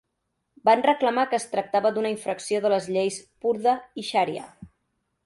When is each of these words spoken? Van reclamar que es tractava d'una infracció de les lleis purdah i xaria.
Van 0.69 0.79
reclamar 0.85 1.25
que 1.33 1.37
es 1.41 1.45
tractava 1.51 1.91
d'una 1.97 2.11
infracció 2.13 2.63
de 2.63 2.71
les 2.75 2.87
lleis 2.97 3.21
purdah 3.47 3.77
i 4.03 4.07
xaria. 4.09 4.49